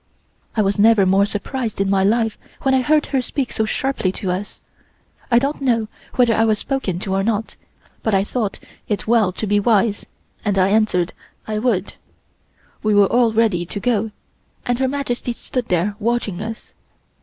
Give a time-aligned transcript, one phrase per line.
[0.57, 4.11] I was never more surprised in my life when I heard her speak so sharply
[4.13, 4.59] to us.
[5.29, 7.55] I don't know whether I was spoken to or not,
[8.01, 10.07] but I thought it well to be wise,
[10.43, 11.13] and I answered
[11.47, 11.93] I would.
[12.81, 14.09] We were all ready to go
[14.65, 16.73] and Her Majesty stood there watching us.